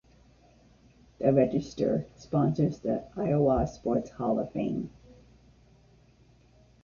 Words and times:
The 1.19 1.31
"Register" 1.31 2.07
sponsors 2.15 2.79
the 2.79 3.03
Iowa 3.15 3.67
Sports 3.67 4.09
Hall 4.09 4.39
of 4.39 4.51
Fame. 4.51 4.89